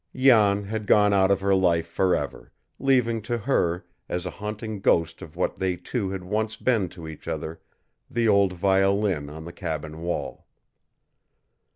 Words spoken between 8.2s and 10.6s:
old violin on the cabin wall.